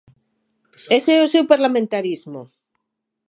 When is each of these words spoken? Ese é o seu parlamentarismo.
Ese 0.97 1.11
é 1.17 1.19
o 1.21 1.31
seu 1.33 1.43
parlamentarismo. 1.51 2.41